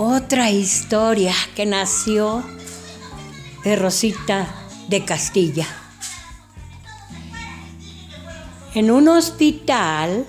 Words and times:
otra 0.00 0.48
historia 0.48 1.34
que 1.56 1.66
nació 1.66 2.44
de 3.64 3.74
Rosita 3.74 4.46
de 4.88 5.04
Castilla. 5.04 5.66
En 8.74 8.92
un 8.92 9.08
hospital 9.08 10.24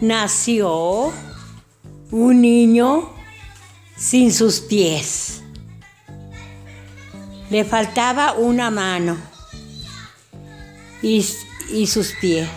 nació 0.00 1.12
un 2.10 2.40
niño 2.40 3.08
sin 3.96 4.32
sus 4.32 4.58
pies. 4.58 5.42
Le 7.50 7.64
faltaba 7.64 8.32
una 8.32 8.68
mano 8.72 9.16
y, 11.02 11.22
sus 11.86 12.14
pies. 12.20 12.48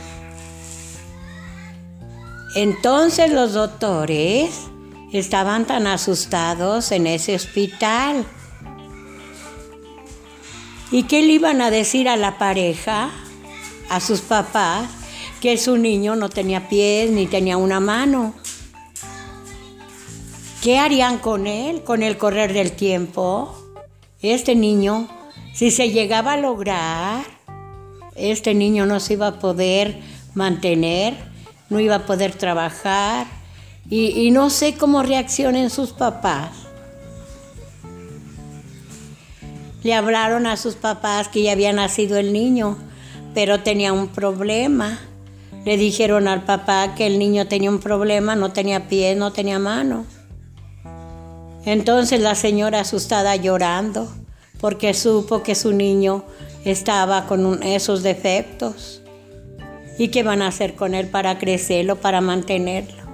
Entonces 2.55 3.31
los 3.31 3.53
doctores 3.53 4.71
estaban 5.11 5.65
tan 5.65 5.87
asustados 5.87 6.91
en 6.91 7.07
ese 7.07 7.35
hospital. 7.35 8.25
¿Y 10.91 11.03
qué 11.03 11.21
le 11.21 11.33
iban 11.33 11.61
a 11.61 11.71
decir 11.71 12.07
a 12.09 12.17
la 12.17 12.37
pareja, 12.37 13.09
a 13.89 13.99
sus 13.99 14.21
papás, 14.21 14.89
que 15.41 15.57
su 15.57 15.77
niño 15.77 16.15
no 16.15 16.29
tenía 16.29 16.67
pies 16.69 17.09
ni 17.11 17.27
tenía 17.27 17.57
una 17.57 17.79
mano? 17.79 18.33
¿Qué 20.61 20.79
harían 20.79 21.19
con 21.19 21.47
él 21.47 21.83
con 21.83 22.03
el 22.03 22.17
correr 22.17 22.53
del 22.53 22.71
tiempo? 22.71 23.53
Este 24.21 24.55
niño, 24.55 25.07
si 25.53 25.71
se 25.71 25.91
llegaba 25.91 26.33
a 26.33 26.37
lograr, 26.37 27.23
este 28.15 28.53
niño 28.53 28.85
no 28.85 28.99
se 28.99 29.13
iba 29.13 29.27
a 29.27 29.39
poder 29.39 29.99
mantener, 30.33 31.15
no 31.69 31.79
iba 31.79 31.95
a 31.95 32.05
poder 32.05 32.33
trabajar 32.33 33.36
y, 33.89 34.31
no 34.31 34.49
sé 34.49 34.75
cómo 34.75 35.01
reaccionen 35.01 35.69
sus 35.69 35.91
papás. 35.91 36.51
Le 39.83 39.93
hablaron 39.93 40.45
a 40.45 40.57
sus 40.57 40.75
papás 40.75 41.29
que 41.29 41.43
ya 41.43 41.53
había 41.53 41.71
nacido 41.71 42.17
el 42.17 42.33
niño, 42.33 42.77
pero 43.33 43.61
tenía 43.61 43.93
un 43.93 44.09
problema. 44.09 44.99
Le 45.63 45.77
dijeron 45.77 46.27
al 46.27 46.43
papá 46.43 46.95
que 46.95 47.07
el 47.07 47.17
niño 47.17 47.47
tenía 47.47 47.69
un 47.69 47.79
problema, 47.79 48.35
no 48.35 48.51
tenía 48.51 48.89
pies, 48.89 49.15
no 49.15 49.31
tenía 49.31 49.59
mano. 49.59 50.05
Entonces 51.65 52.19
la 52.19 52.35
señora 52.35 52.81
asustada 52.81 53.35
llorando 53.35 54.09
porque 54.59 54.93
supo 54.93 55.43
que 55.43 55.55
su 55.55 55.73
niño 55.73 56.23
estaba 56.65 57.25
con 57.27 57.63
esos 57.63 58.03
defectos 58.03 59.01
y 59.97 60.09
qué 60.09 60.23
van 60.23 60.41
a 60.41 60.47
hacer 60.47 60.75
con 60.75 60.93
él 60.93 61.07
para 61.07 61.37
crecerlo, 61.37 61.97
para 61.97 62.21
mantenerlo. 62.21 63.06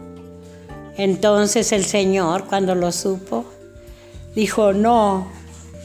Entonces 0.97 1.71
el 1.71 1.85
Señor, 1.85 2.45
cuando 2.45 2.75
lo 2.75 2.91
supo, 2.91 3.45
dijo, 4.35 4.73
no, 4.73 5.27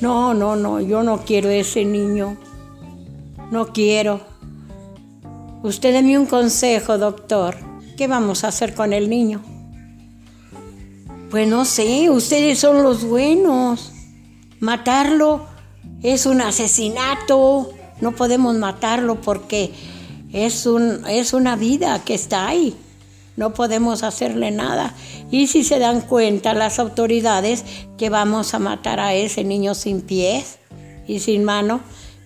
no, 0.00 0.34
no, 0.34 0.56
no, 0.56 0.80
yo 0.80 1.02
no 1.02 1.24
quiero 1.24 1.48
ese 1.48 1.84
niño, 1.84 2.36
no 3.50 3.72
quiero. 3.72 4.20
Usted 5.62 5.92
deme 5.92 6.18
un 6.18 6.26
consejo, 6.26 6.98
doctor, 6.98 7.56
¿qué 7.96 8.06
vamos 8.06 8.44
a 8.44 8.48
hacer 8.48 8.74
con 8.74 8.92
el 8.92 9.08
niño? 9.08 9.42
Pues 11.30 11.46
no 11.48 11.64
sé, 11.64 12.08
ustedes 12.10 12.58
son 12.58 12.82
los 12.82 13.04
buenos. 13.04 13.92
Matarlo 14.60 15.46
es 16.02 16.26
un 16.26 16.40
asesinato. 16.40 17.70
No 18.00 18.12
podemos 18.12 18.56
matarlo 18.56 19.20
porque 19.20 19.72
es, 20.32 20.64
un, 20.64 21.04
es 21.06 21.32
una 21.32 21.56
vida 21.56 22.02
que 22.04 22.14
está 22.14 22.48
ahí. 22.48 22.76
No 23.38 23.54
podemos 23.54 24.02
hacerle 24.02 24.50
nada. 24.50 24.94
Y 25.30 25.46
si 25.46 25.62
se 25.62 25.78
dan 25.78 26.00
cuenta 26.00 26.54
las 26.54 26.80
autoridades 26.80 27.64
que 27.96 28.10
vamos 28.10 28.52
a 28.52 28.58
matar 28.58 28.98
a 28.98 29.14
ese 29.14 29.44
niño 29.44 29.76
sin 29.76 30.00
pies 30.00 30.58
y 31.06 31.20
sin 31.20 31.44
mano, 31.44 31.80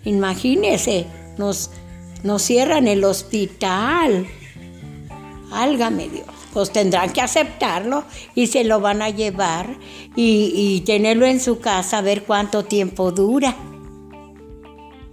imagínese, 0.06 1.05
nos, 1.37 1.71
nos 2.23 2.41
cierran 2.41 2.89
el 2.89 3.05
hospital. 3.05 4.27
Álgame 5.53 6.09
Dios 6.09 6.27
pues 6.53 6.71
tendrán 6.71 7.12
que 7.12 7.21
aceptarlo 7.21 8.05
y 8.34 8.47
se 8.49 8.65
lo 8.65 8.81
van 8.81 9.03
a 9.03 9.11
llevar 9.11 9.77
y, 10.15 10.83
tenerlo 10.84 11.27
en 11.27 11.41
su 11.41 11.61
casa 11.61 11.99
a 11.99 12.03
ver 12.03 12.25
cuánto 12.25 12.65
tiempo 12.65 13.11
dura. 13.11 13.56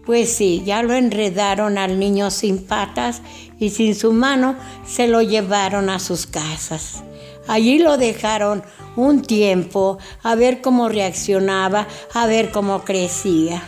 Pues 0.06 0.34
sí, 0.34 0.64
ya 0.66 0.81
lo 0.81 0.94
enredaron 0.94 1.78
al 1.78 2.00
niño 2.00 2.31
sin 2.31 2.66
patas 2.66 3.22
y 3.59 3.70
sin 3.70 3.96
su 3.96 4.14
mano 4.14 4.56
se 4.86 5.08
lo 5.08 5.22
llevaron 5.22 5.90
a 5.90 6.00
sus 6.00 6.25
casas. 6.25 7.03
Allí 7.47 7.80
lo 7.80 7.97
dejaron 7.97 8.64
un 8.96 9.22
tiempo 9.22 9.97
a 10.24 10.36
ver 10.36 10.62
cómo 10.62 10.90
reaccionaba, 10.90 11.88
a 12.14 12.28
ver 12.28 12.52
cómo 12.52 12.84
crecía. 12.84 13.64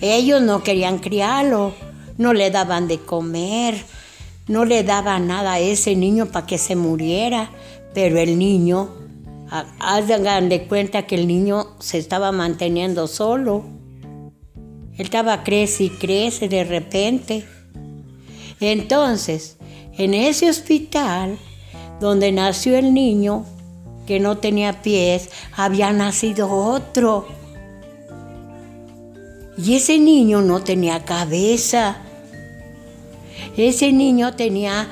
Ellos 0.00 0.42
no 0.42 0.62
querían 0.62 0.98
criarlo, 0.98 1.74
no 2.18 2.32
le 2.32 2.50
daban 2.50 2.88
de 2.88 2.98
comer, 2.98 3.84
no 4.48 4.64
le 4.64 4.82
daba 4.82 5.18
nada 5.20 5.54
a 5.54 5.60
ese 5.60 5.94
niño 5.94 6.26
para 6.26 6.46
que 6.46 6.58
se 6.58 6.74
muriera, 6.74 7.50
pero 7.94 8.18
el 8.18 8.38
niño, 8.38 8.90
hagan 9.78 10.48
de 10.48 10.66
cuenta 10.66 11.06
que 11.06 11.14
el 11.14 11.26
niño 11.26 11.68
se 11.78 11.98
estaba 11.98 12.32
manteniendo 12.32 13.06
solo. 13.06 13.64
Él 14.94 15.06
estaba 15.06 15.44
crece 15.44 15.84
y 15.84 15.90
crece 15.90 16.48
de 16.48 16.64
repente. 16.64 17.44
Entonces, 18.62 19.58
en 19.98 20.14
ese 20.14 20.48
hospital 20.48 21.38
donde 22.00 22.32
nació 22.32 22.78
el 22.78 22.94
niño, 22.94 23.44
que 24.06 24.18
no 24.18 24.38
tenía 24.38 24.80
pies, 24.82 25.28
había 25.54 25.92
nacido 25.92 26.50
otro. 26.50 27.28
Y 29.58 29.74
ese 29.74 29.98
niño 29.98 30.40
no 30.40 30.62
tenía 30.62 31.04
cabeza 31.04 32.02
ese 33.56 33.92
niño 33.92 34.34
tenía 34.34 34.88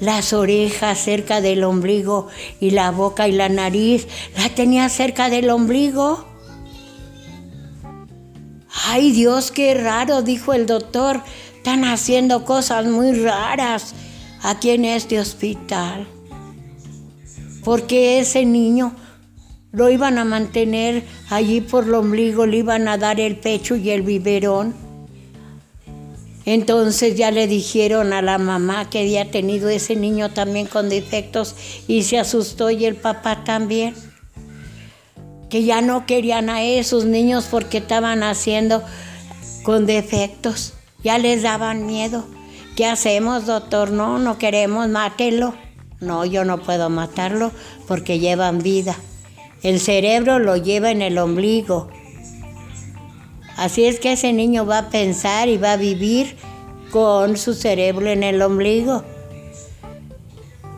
las 0.00 0.32
orejas 0.32 0.98
cerca 0.98 1.40
del 1.40 1.62
ombligo 1.62 2.28
y 2.58 2.70
la 2.70 2.90
boca 2.90 3.28
y 3.28 3.32
la 3.32 3.48
nariz 3.48 4.08
la 4.36 4.48
tenía 4.48 4.88
cerca 4.88 5.28
del 5.28 5.50
ombligo. 5.50 6.24
Ay 8.86 9.12
Dios, 9.12 9.50
qué 9.52 9.74
raro, 9.74 10.22
dijo 10.22 10.54
el 10.54 10.66
doctor. 10.66 11.22
Están 11.60 11.84
haciendo 11.84 12.46
cosas 12.46 12.86
muy 12.86 13.12
raras 13.12 13.94
aquí 14.42 14.70
en 14.70 14.86
este 14.86 15.20
hospital. 15.20 16.08
Porque 17.62 18.18
ese 18.18 18.46
niño 18.46 18.94
lo 19.70 19.90
iban 19.90 20.16
a 20.16 20.24
mantener 20.24 21.04
allí 21.28 21.60
por 21.60 21.84
el 21.84 21.92
ombligo, 21.92 22.46
le 22.46 22.56
iban 22.56 22.88
a 22.88 22.96
dar 22.96 23.20
el 23.20 23.36
pecho 23.36 23.76
y 23.76 23.90
el 23.90 24.00
biberón. 24.00 24.74
Entonces 26.46 27.18
ya 27.18 27.30
le 27.30 27.46
dijeron 27.46 28.14
a 28.14 28.22
la 28.22 28.38
mamá 28.38 28.88
que 28.88 29.00
había 29.00 29.30
tenido 29.30 29.68
ese 29.68 29.96
niño 29.96 30.30
también 30.30 30.66
con 30.66 30.88
defectos 30.88 31.54
y 31.86 32.04
se 32.04 32.18
asustó 32.18 32.70
y 32.70 32.86
el 32.86 32.96
papá 32.96 33.44
también. 33.44 33.94
Que 35.50 35.64
ya 35.64 35.82
no 35.82 36.06
querían 36.06 36.48
a 36.48 36.62
esos 36.62 37.04
niños 37.04 37.48
porque 37.50 37.76
estaban 37.76 38.22
haciendo 38.22 38.82
con 39.62 39.84
defectos. 39.84 40.72
Ya 41.02 41.18
les 41.18 41.42
daban 41.42 41.86
miedo. 41.86 42.24
¿Qué 42.76 42.86
hacemos, 42.86 43.46
doctor? 43.46 43.90
No, 43.90 44.18
no 44.18 44.38
queremos, 44.38 44.88
mátelo. 44.88 45.54
No, 46.00 46.24
yo 46.24 46.44
no 46.44 46.58
puedo 46.62 46.88
matarlo 46.90 47.52
porque 47.86 48.18
llevan 48.18 48.58
vida. 48.58 48.96
El 49.62 49.80
cerebro 49.80 50.38
lo 50.38 50.56
lleva 50.56 50.90
en 50.90 51.02
el 51.02 51.18
ombligo 51.18 51.90
Así 53.60 53.84
es 53.84 54.00
que 54.00 54.12
ese 54.12 54.32
niño 54.32 54.64
va 54.64 54.78
a 54.78 54.88
pensar 54.88 55.50
y 55.50 55.58
va 55.58 55.72
a 55.72 55.76
vivir 55.76 56.34
con 56.90 57.36
su 57.36 57.52
cerebro 57.52 58.08
en 58.08 58.22
el 58.22 58.40
ombligo. 58.40 59.04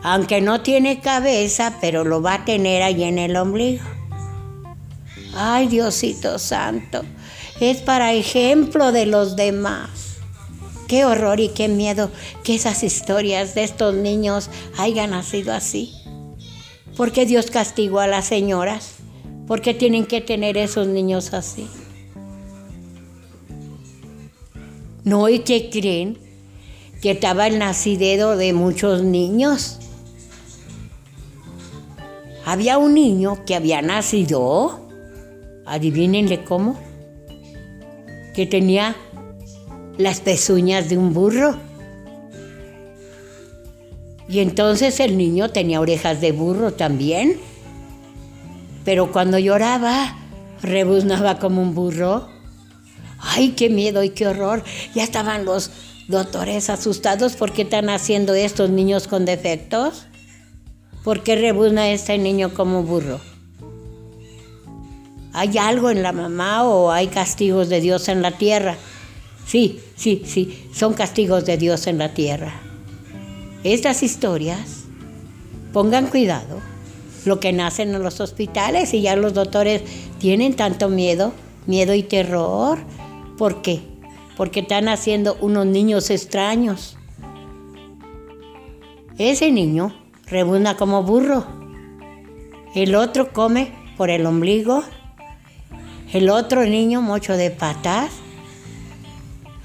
Aunque 0.03 0.41
no 0.41 0.59
tiene 0.59 0.99
cabeza, 0.99 1.77
pero 1.79 2.03
lo 2.03 2.21
va 2.21 2.33
a 2.33 2.43
tener 2.43 2.83
ahí 2.83 3.03
en 3.03 3.19
el 3.19 3.37
ombligo. 3.37 3.85
Ay, 5.33 5.69
Diosito 5.69 6.37
Santo, 6.39 7.03
es 7.61 7.77
para 7.77 8.11
ejemplo 8.11 8.91
de 8.91 9.05
los 9.05 9.37
demás. 9.37 10.12
Qué 10.87 11.05
horror 11.05 11.39
y 11.39 11.49
qué 11.49 11.67
miedo 11.67 12.11
que 12.43 12.55
esas 12.55 12.83
historias 12.83 13.55
de 13.55 13.63
estos 13.63 13.95
niños 13.95 14.49
hayan 14.77 15.11
nacido 15.11 15.53
así. 15.53 15.93
¿Por 16.97 17.11
qué 17.11 17.25
Dios 17.25 17.49
castigó 17.49 17.99
a 17.99 18.07
las 18.07 18.25
señoras? 18.25 18.95
¿Por 19.47 19.61
qué 19.61 19.73
tienen 19.73 20.05
que 20.05 20.21
tener 20.21 20.57
esos 20.57 20.87
niños 20.87 21.33
así? 21.33 21.67
No, 25.03 25.27
¿y 25.27 25.39
qué 25.39 25.69
creen? 25.69 26.17
Que 27.01 27.11
estaba 27.11 27.47
el 27.47 27.59
nacidero 27.59 28.37
de 28.37 28.53
muchos 28.53 29.03
niños. 29.03 29.79
Había 32.45 32.77
un 32.77 32.93
niño 32.93 33.43
que 33.45 33.55
había 33.55 33.81
nacido, 33.81 34.87
adivínenle 35.65 36.43
cómo, 36.43 36.77
que 38.33 38.45
tenía 38.45 38.95
las 39.97 40.21
pezuñas 40.21 40.89
de 40.89 40.97
un 40.97 41.13
burro. 41.13 41.57
Y 44.27 44.39
entonces 44.39 44.99
el 44.99 45.17
niño 45.17 45.49
tenía 45.49 45.79
orejas 45.79 46.21
de 46.21 46.31
burro 46.31 46.73
también. 46.73 47.39
pero 48.85 49.11
cuando 49.13 49.39
lloraba, 49.39 50.17
rebuznaba 50.61 51.39
como 51.39 51.61
un 51.61 51.73
burro. 51.73 52.27
Ay, 53.19 53.51
qué 53.51 53.69
miedo 53.69 54.03
y 54.03 54.09
qué 54.09 54.27
horror. 54.27 54.63
Ya 54.93 55.03
estaban 55.03 55.45
los 55.45 55.71
doctores 56.09 56.69
asustados 56.69 57.35
porque 57.37 57.61
están 57.61 57.89
haciendo 57.89 58.33
estos 58.33 58.69
niños 58.69 59.07
con 59.07 59.23
defectos. 59.23 60.07
¿Por 61.03 61.23
qué 61.23 61.35
rebuzna 61.35 61.89
este 61.91 62.17
niño 62.17 62.53
como 62.53 62.83
burro? 62.83 63.21
¿Hay 65.31 65.57
algo 65.57 65.89
en 65.89 66.03
la 66.03 66.11
mamá 66.11 66.63
o 66.63 66.91
hay 66.91 67.07
castigos 67.07 67.69
de 67.69 67.79
Dios 67.79 68.07
en 68.09 68.21
la 68.21 68.31
tierra? 68.31 68.77
Sí, 69.45 69.79
sí, 69.95 70.23
sí, 70.25 70.67
son 70.73 70.93
castigos 70.93 71.45
de 71.45 71.57
Dios 71.57 71.87
en 71.87 71.97
la 71.97 72.13
tierra. 72.13 72.53
Estas 73.63 74.03
historias, 74.03 74.85
pongan 75.71 76.07
cuidado, 76.07 76.59
lo 77.25 77.39
que 77.39 77.53
nacen 77.53 77.93
en 77.95 78.03
los 78.03 78.19
hospitales 78.19 78.93
y 78.93 79.01
ya 79.01 79.15
los 79.15 79.33
doctores 79.33 79.81
tienen 80.19 80.55
tanto 80.55 80.89
miedo, 80.89 81.33
miedo 81.67 81.93
y 81.93 82.03
terror. 82.03 82.79
¿Por 83.37 83.61
qué? 83.61 83.81
Porque 84.35 84.61
están 84.61 84.89
haciendo 84.89 85.37
unos 85.41 85.65
niños 85.65 86.09
extraños. 86.09 86.97
Ese 89.17 89.51
niño 89.51 89.95
rebunda 90.25 90.75
como 90.75 91.03
burro. 91.03 91.45
El 92.75 92.95
otro 92.95 93.31
come 93.31 93.71
por 93.95 94.09
el 94.09 94.25
ombligo. 94.25 94.83
El 96.11 96.29
otro 96.29 96.65
niño 96.65 97.01
mocho 97.01 97.37
de 97.37 97.51
patas. 97.51 98.11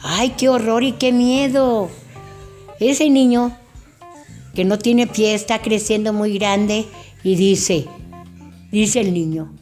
¡Ay, 0.00 0.34
qué 0.38 0.48
horror 0.48 0.82
y 0.84 0.92
qué 0.92 1.12
miedo! 1.12 1.90
Ese 2.80 3.10
niño 3.10 3.56
que 4.54 4.64
no 4.64 4.78
tiene 4.78 5.06
pie 5.06 5.34
está 5.34 5.60
creciendo 5.60 6.12
muy 6.12 6.38
grande 6.38 6.86
y 7.24 7.34
dice, 7.34 7.86
dice 8.70 9.00
el 9.00 9.12
niño, 9.12 9.52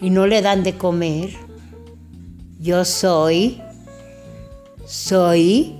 y 0.00 0.10
no 0.10 0.26
le 0.26 0.42
dan 0.42 0.62
de 0.62 0.76
comer. 0.76 1.30
Yo 2.60 2.84
soy, 2.84 3.60
soy 4.86 5.74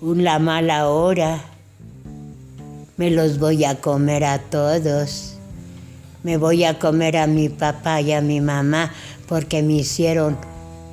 una 0.00 0.38
mala 0.38 0.88
hora. 0.88 1.44
Me 2.96 3.10
los 3.10 3.38
voy 3.38 3.64
a 3.64 3.80
comer 3.80 4.24
a 4.24 4.38
todos. 4.38 5.36
Me 6.22 6.36
voy 6.36 6.64
a 6.64 6.78
comer 6.78 7.16
a 7.16 7.26
mi 7.26 7.48
papá 7.48 8.00
y 8.00 8.12
a 8.12 8.20
mi 8.20 8.40
mamá 8.40 8.92
porque 9.30 9.62
me 9.62 9.74
hicieron 9.74 10.36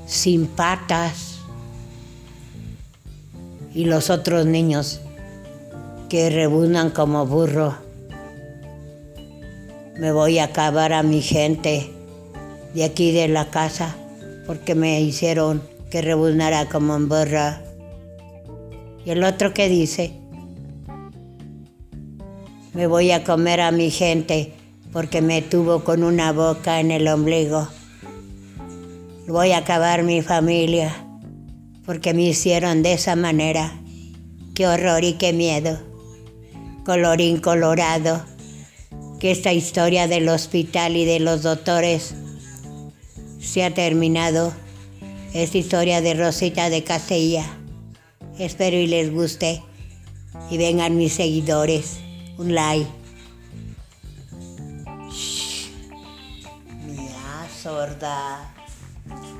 sin 0.05 0.45
patas. 0.45 1.39
Y 3.73 3.85
los 3.85 4.11
otros 4.11 4.45
niños 4.45 5.01
que 6.07 6.29
rebuznan 6.29 6.91
como 6.91 7.25
burro. 7.25 7.75
Me 9.99 10.11
voy 10.11 10.37
a 10.37 10.45
acabar 10.45 10.93
a 10.93 11.01
mi 11.01 11.21
gente 11.21 11.91
de 12.75 12.83
aquí 12.83 13.11
de 13.11 13.27
la 13.27 13.49
casa 13.49 13.95
porque 14.45 14.75
me 14.75 15.01
hicieron 15.01 15.63
que 15.89 16.03
rebuznara 16.03 16.69
como 16.69 16.95
en 16.95 17.09
burro. 17.09 17.55
Y 19.03 19.09
el 19.09 19.23
otro 19.23 19.51
que 19.51 19.67
dice, 19.67 20.13
me 22.75 22.85
voy 22.85 23.09
a 23.09 23.23
comer 23.23 23.61
a 23.61 23.71
mi 23.71 23.89
gente 23.89 24.53
porque 24.93 25.23
me 25.23 25.41
tuvo 25.41 25.83
con 25.83 26.03
una 26.03 26.31
boca 26.31 26.79
en 26.79 26.91
el 26.91 27.07
ombligo. 27.07 27.67
Voy 29.27 29.51
a 29.51 29.57
acabar 29.57 30.03
mi 30.03 30.21
familia 30.21 31.05
porque 31.85 32.13
me 32.13 32.21
hicieron 32.21 32.81
de 32.81 32.93
esa 32.93 33.17
manera. 33.17 33.77
Qué 34.55 34.65
horror 34.65 35.03
y 35.03 35.13
qué 35.13 35.33
miedo. 35.33 35.77
Colorín 36.85 37.41
colorado, 37.41 38.23
que 39.19 39.31
esta 39.31 39.51
historia 39.51 40.07
del 40.07 40.29
hospital 40.29 40.95
y 40.95 41.03
de 41.03 41.19
los 41.19 41.43
doctores 41.43 42.15
se 43.41 43.65
ha 43.65 43.73
terminado. 43.73 44.53
Esta 45.33 45.57
historia 45.57 45.99
de 45.99 46.13
Rosita 46.13 46.69
de 46.69 46.85
Castilla. 46.85 47.45
Espero 48.39 48.77
y 48.77 48.87
les 48.87 49.11
guste. 49.11 49.61
Y 50.49 50.57
vengan 50.57 50.95
mis 50.95 51.11
seguidores. 51.11 51.97
Un 52.37 52.55
like. 52.55 52.87
Shh. 55.11 55.67
Mira, 56.85 57.47
sorda. 57.61 58.53
음. 59.11 59.36